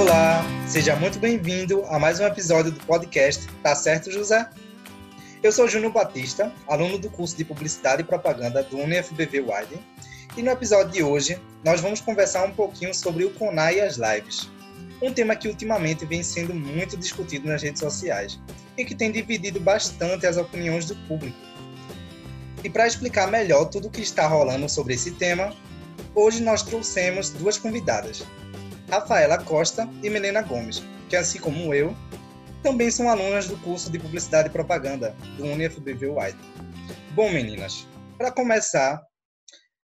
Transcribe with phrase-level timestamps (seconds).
[0.00, 4.48] Olá, seja muito bem-vindo a mais um episódio do podcast Tá Certo, José?
[5.42, 9.78] Eu sou Júnior Batista, aluno do curso de Publicidade e Propaganda do UniFBV Widen,
[10.38, 13.98] e no episódio de hoje nós vamos conversar um pouquinho sobre o CONAI e as
[13.98, 14.50] lives,
[15.02, 18.40] um tema que ultimamente vem sendo muito discutido nas redes sociais
[18.78, 21.36] e que tem dividido bastante as opiniões do público.
[22.64, 25.54] E para explicar melhor tudo o que está rolando sobre esse tema,
[26.14, 28.24] hoje nós trouxemos duas convidadas,
[28.90, 31.94] Rafaela Costa e Melena Gomes, que assim como eu,
[32.60, 36.38] também são alunas do curso de Publicidade e Propaganda do UniFBV Wide.
[37.14, 37.86] Bom, meninas,
[38.18, 39.00] para começar,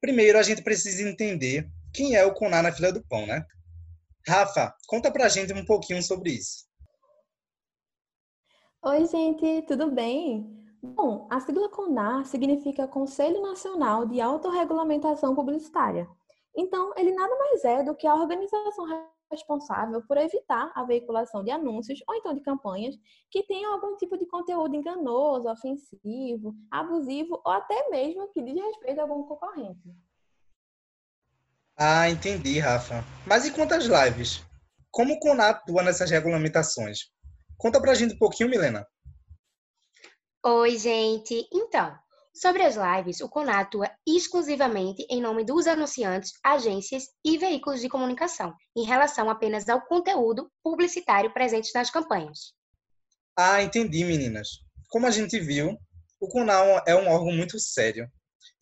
[0.00, 3.44] primeiro a gente precisa entender quem é o Conar na fila do pão, né?
[4.26, 6.68] Rafa, conta pra gente um pouquinho sobre isso.
[8.82, 10.60] Oi, gente, tudo bem?
[10.82, 16.08] Bom, a sigla CONAR significa Conselho Nacional de Autorregulamentação Publicitária.
[16.60, 18.84] Então, ele nada mais é do que a organização
[19.32, 22.94] responsável por evitar a veiculação de anúncios ou então de campanhas
[23.30, 28.98] que tenham algum tipo de conteúdo enganoso, ofensivo, abusivo ou até mesmo que diz respeito
[28.98, 29.88] a algum concorrente.
[31.78, 33.02] Ah, entendi, Rafa.
[33.26, 34.44] Mas e quanto às lives?
[34.90, 37.10] Como o CONAR atua nessas regulamentações?
[37.56, 38.86] Conta pra gente um pouquinho, Milena.
[40.44, 41.48] Oi, gente.
[41.50, 41.98] Então,
[42.32, 47.88] Sobre as lives, o CONAR atua exclusivamente em nome dos anunciantes, agências e veículos de
[47.88, 52.54] comunicação, em relação apenas ao conteúdo publicitário presente nas campanhas.
[53.36, 54.48] Ah, entendi, meninas.
[54.88, 55.76] Como a gente viu,
[56.20, 58.08] o CONAR é um órgão muito sério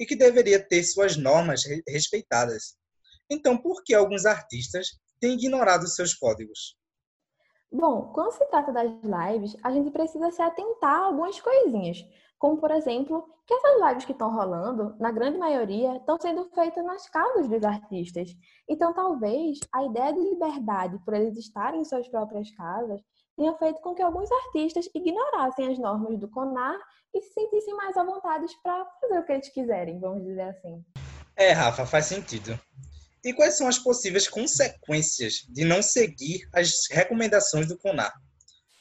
[0.00, 2.76] e que deveria ter suas normas respeitadas.
[3.30, 6.76] Então, por que alguns artistas têm ignorado seus códigos?
[7.70, 11.98] Bom, quando se trata das lives, a gente precisa se atentar a algumas coisinhas,
[12.38, 16.84] como, por exemplo, que essas lives que estão rolando, na grande maioria, estão sendo feitas
[16.84, 18.30] nas casas dos artistas.
[18.68, 23.00] Então, talvez a ideia de liberdade por eles estarem em suas próprias casas
[23.36, 26.78] tenha feito com que alguns artistas ignorassem as normas do CONAR
[27.14, 30.84] e se sentissem mais à vontade para fazer o que eles quiserem, vamos dizer assim.
[31.36, 32.58] É, Rafa, faz sentido.
[33.24, 38.12] E quais são as possíveis consequências de não seguir as recomendações do CONAR?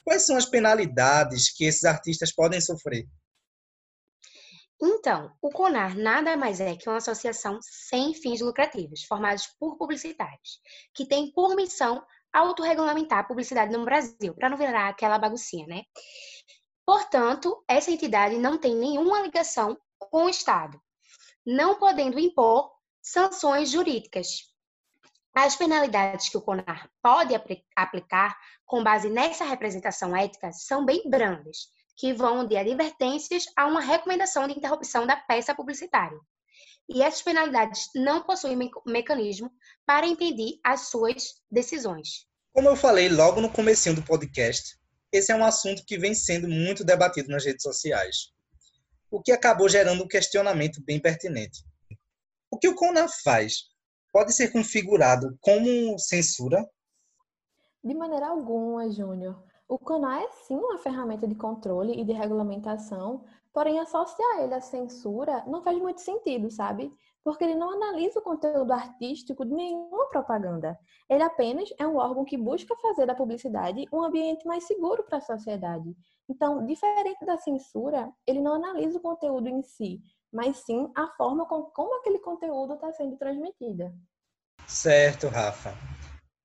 [0.04, 3.06] Quais são as penalidades que esses artistas podem sofrer?
[4.80, 10.60] Então, o CONAR nada mais é que uma associação sem fins lucrativos, formada por publicitários,
[10.94, 15.84] que tem por missão autorregulamentar a publicidade no Brasil, para não virar aquela baguncinha, né?
[16.86, 20.80] Portanto, essa entidade não tem nenhuma ligação com o Estado,
[21.44, 22.72] não podendo impor
[23.02, 24.54] sanções jurídicas.
[25.34, 27.34] As penalidades que o CONAR pode
[27.76, 33.82] aplicar com base nessa representação ética são bem brandas que vão de advertências a uma
[33.82, 36.18] recomendação de interrupção da peça publicitária.
[36.88, 39.52] E essas penalidades não possuem me mecanismo
[39.86, 42.28] para impedir as suas decisões.
[42.54, 44.78] Como eu falei logo no comecinho do podcast,
[45.12, 48.32] esse é um assunto que vem sendo muito debatido nas redes sociais,
[49.10, 51.64] o que acabou gerando um questionamento bem pertinente.
[52.50, 53.66] O que o CONAF faz
[54.14, 56.66] pode ser configurado como censura?
[57.84, 59.44] De maneira alguma, Júnior.
[59.70, 64.62] O CONAR é sim uma ferramenta de controle e de regulamentação, porém associar ele à
[64.62, 66.90] censura não faz muito sentido, sabe?
[67.22, 70.80] Porque ele não analisa o conteúdo artístico de nenhuma propaganda.
[71.10, 75.18] Ele apenas é um órgão que busca fazer da publicidade um ambiente mais seguro para
[75.18, 75.94] a sociedade.
[76.30, 80.00] Então, diferente da censura, ele não analisa o conteúdo em si,
[80.32, 83.94] mas sim a forma com, como aquele conteúdo está sendo transmitido.
[84.66, 85.74] Certo, Rafa.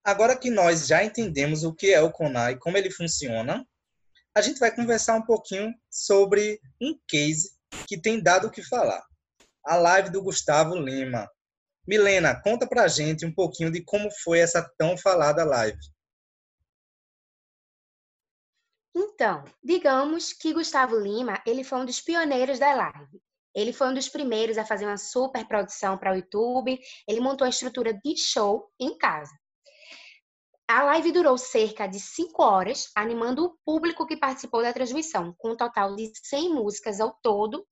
[0.04, 3.64] Agora que nós já entendemos o que é o CONAR e como ele funciona,
[4.34, 7.52] a gente vai conversar um pouquinho sobre um case
[7.86, 9.04] que tem dado o que falar.
[9.64, 11.30] A live do Gustavo Lima.
[11.86, 15.78] Milena, conta pra gente um pouquinho de como foi essa tão falada live.
[18.94, 23.22] Então, digamos que Gustavo Lima, ele foi um dos pioneiros da live.
[23.54, 26.78] Ele foi um dos primeiros a fazer uma super produção para o YouTube.
[27.06, 29.32] Ele montou a estrutura de show em casa.
[30.74, 35.50] A live durou cerca de 5 horas, animando o público que participou da transmissão, com
[35.50, 37.66] um total de 100 músicas ao todo,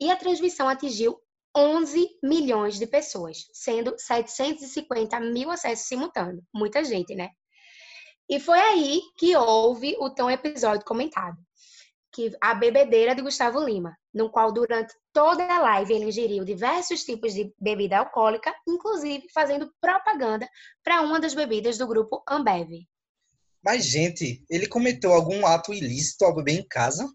[0.00, 1.20] e a transmissão atingiu
[1.52, 6.44] 11 milhões de pessoas, sendo 750 mil acessos simultâneos.
[6.54, 7.30] Muita gente, né?
[8.30, 11.36] E foi aí que houve o tão episódio comentado
[12.12, 17.04] que a bebedeira de Gustavo Lima, no qual durante toda a live ele ingeriu diversos
[17.04, 20.48] tipos de bebida alcoólica, inclusive fazendo propaganda
[20.84, 22.86] para uma das bebidas do grupo Ambev.
[23.64, 27.08] Mas, gente, ele cometeu algum ato ilícito ao beber em casa?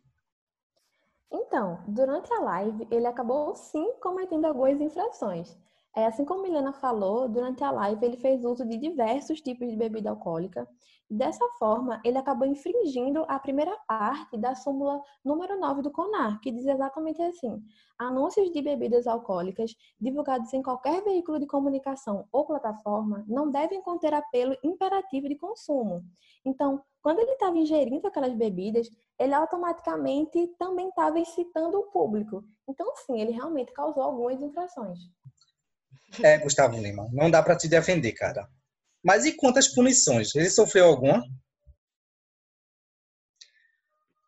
[1.32, 5.56] Então, durante a live, ele acabou sim cometendo algumas infrações.
[5.98, 9.76] É, assim como Milena falou, durante a live ele fez uso de diversos tipos de
[9.76, 10.68] bebida alcoólica
[11.10, 16.52] Dessa forma, ele acabou infringindo a primeira parte da súmula número 9 do CONAR, que
[16.52, 17.64] diz exatamente assim:
[17.98, 24.14] anúncios de bebidas alcoólicas divulgados em qualquer veículo de comunicação ou plataforma não devem conter
[24.14, 26.04] apelo imperativo de consumo.
[26.44, 32.44] Então, quando ele estava ingerindo aquelas bebidas, ele automaticamente também estava incitando o público.
[32.68, 35.00] Então, sim, ele realmente causou algumas infrações.
[36.24, 38.48] É, Gustavo Lima, não dá para te defender, cara.
[39.04, 40.34] Mas e quantas punições?
[40.36, 41.24] Ele sofreu alguma?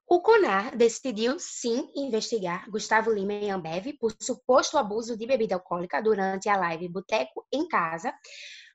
[0.07, 6.01] O CONAR decidiu sim investigar Gustavo Lima e Ambev por suposto abuso de bebida alcoólica
[6.01, 8.11] durante a live Boteco em Casa.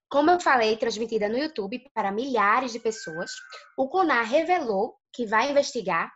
[0.09, 3.33] Como eu falei, transmitida no YouTube para milhares de pessoas,
[3.77, 6.13] o CONAR revelou que vai investigar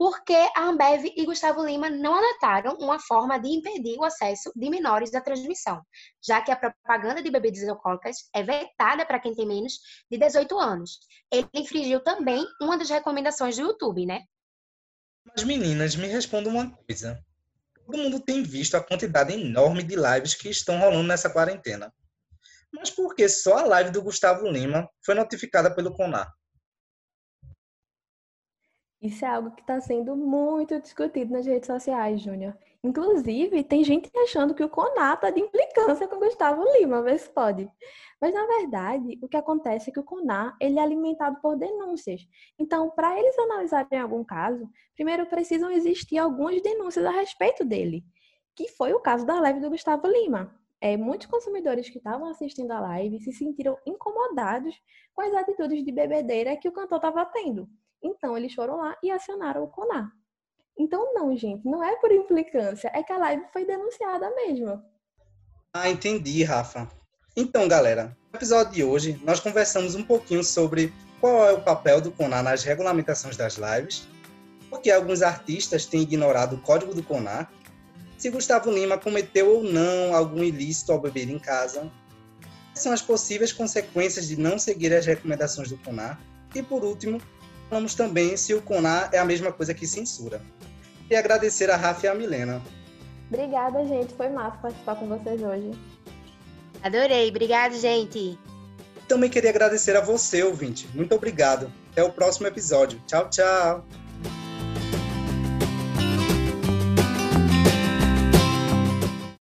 [0.00, 4.70] porque a Ambev e Gustavo Lima não anotaram uma forma de impedir o acesso de
[4.70, 5.82] menores à transmissão,
[6.24, 9.74] já que a propaganda de bebidas alcoólicas é vetada para quem tem menos
[10.10, 11.00] de 18 anos.
[11.30, 14.22] Ele infringiu também uma das recomendações do YouTube, né?
[15.22, 17.22] Mas meninas, me respondam uma coisa.
[17.84, 21.92] Todo mundo tem visto a quantidade enorme de lives que estão rolando nessa quarentena.
[22.72, 26.32] Mas por que só a live do Gustavo Lima foi notificada pelo CONAR?
[29.02, 32.54] Isso é algo que está sendo muito discutido nas redes sociais, Júnior.
[32.84, 37.30] Inclusive, tem gente achando que o CONAR está de implicância com Gustavo Lima, vê se
[37.30, 37.66] pode.
[38.20, 42.28] Mas, na verdade, o que acontece é que o CONAR ele é alimentado por denúncias.
[42.58, 48.04] Então, para eles analisarem algum caso, primeiro precisam existir algumas denúncias a respeito dele,
[48.54, 50.54] que foi o caso da live do Gustavo Lima.
[50.78, 54.74] É, muitos consumidores que estavam assistindo a live se sentiram incomodados
[55.14, 57.66] com as atitudes de bebedeira que o cantor estava tendo.
[58.02, 60.10] Então, eles foram lá e acionaram o CONAR.
[60.78, 64.82] Então, não, gente, não é por implicância, é que a live foi denunciada mesmo.
[65.74, 66.88] Ah, entendi, Rafa.
[67.36, 72.00] Então, galera, no episódio de hoje, nós conversamos um pouquinho sobre qual é o papel
[72.00, 74.08] do CONAR nas regulamentações das lives,
[74.70, 77.52] porque alguns artistas têm ignorado o código do CONAR,
[78.16, 81.90] se Gustavo Lima cometeu ou não algum ilícito ao beber em casa,
[82.40, 86.20] quais são as possíveis consequências de não seguir as recomendações do CONAR,
[86.54, 87.20] e por último,
[87.70, 90.42] falamos também se o CONAR é a mesma coisa que censura.
[91.08, 92.60] E agradecer a Rafa e a Milena.
[93.28, 94.12] Obrigada, gente.
[94.14, 95.70] Foi massa participar com vocês hoje.
[96.82, 97.30] Adorei.
[97.30, 98.38] Obrigada, gente.
[99.08, 100.88] Também queria agradecer a você, ouvinte.
[100.94, 101.72] Muito obrigado.
[101.92, 103.00] Até o próximo episódio.
[103.06, 103.99] Tchau, tchau.